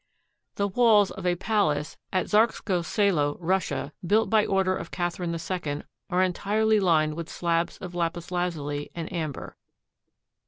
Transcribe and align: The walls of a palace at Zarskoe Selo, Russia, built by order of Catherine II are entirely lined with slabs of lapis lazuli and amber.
The 0.55 0.67
walls 0.67 1.11
of 1.11 1.27
a 1.27 1.35
palace 1.35 1.95
at 2.11 2.27
Zarskoe 2.27 2.81
Selo, 2.81 3.37
Russia, 3.39 3.93
built 4.03 4.31
by 4.31 4.47
order 4.47 4.75
of 4.75 4.89
Catherine 4.89 5.31
II 5.35 5.83
are 6.09 6.23
entirely 6.23 6.79
lined 6.79 7.13
with 7.13 7.29
slabs 7.29 7.77
of 7.77 7.93
lapis 7.93 8.31
lazuli 8.31 8.89
and 8.95 9.13
amber. 9.13 9.57